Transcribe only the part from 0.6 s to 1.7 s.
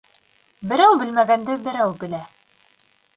Берәү белмәгәнде